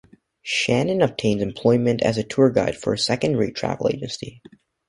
Shannon 0.41 1.03
obtains 1.03 1.43
employment 1.43 2.01
as 2.01 2.17
a 2.17 2.23
tour 2.23 2.49
guide 2.49 2.75
for 2.75 2.91
a 2.91 2.97
second-rate 2.97 3.53
travel 3.55 3.87
agency. 3.93 4.41